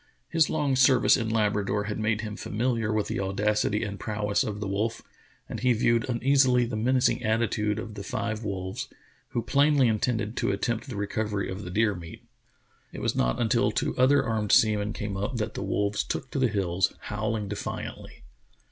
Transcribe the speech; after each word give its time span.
His 0.29 0.49
long 0.49 0.75
service 0.75 1.15
in 1.15 1.29
Labrador 1.29 1.83
had 1.83 1.99
made 1.99 2.21
him 2.21 2.35
familiar 2.35 2.91
with 2.91 3.05
the 3.05 3.19
audacity 3.19 3.83
and 3.83 3.99
prowess 3.99 4.43
of 4.43 4.59
the 4.59 4.67
wolf, 4.67 5.03
and 5.47 5.59
he 5.59 5.73
viewed 5.73 6.09
uneasily 6.09 6.65
the 6.65 6.75
menacing 6.75 7.21
attitude 7.23 7.77
of 7.77 7.93
the 7.93 8.01
five 8.01 8.39
w^olves, 8.39 8.87
who 9.27 9.43
plainly 9.43 9.87
intended 9.87 10.35
to 10.37 10.49
attempt 10.51 10.89
the 10.89 10.95
recovery 10.95 11.51
of 11.51 11.61
the 11.63 11.69
deer 11.69 11.93
meat. 11.93 12.23
It 12.91 13.03
was 13.03 13.15
not 13.15 13.39
until 13.39 13.69
two 13.69 13.95
other 13.95 14.25
armed 14.25 14.55
men 14.63 14.91
came 14.91 15.15
up 15.15 15.37
that 15.37 15.53
the 15.53 15.61
wolves 15.61 16.03
took 16.03 16.31
to 16.31 16.39
the 16.39 16.47
hills, 16.47 16.93
howling 17.01 17.47
de 17.47 17.55
fiantly. 17.55 18.23